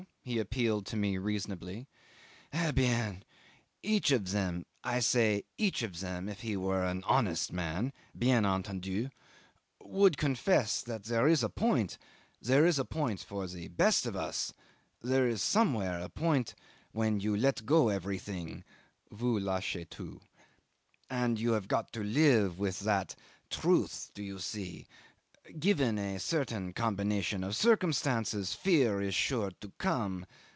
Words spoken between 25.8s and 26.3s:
a